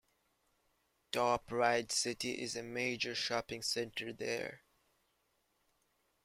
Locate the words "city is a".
1.91-2.63